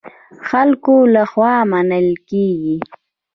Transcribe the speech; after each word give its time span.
خلکو 0.47 0.95
له 1.13 1.23
خوا 1.31 1.55
منل 1.71 2.09
کېږي. 2.29 2.75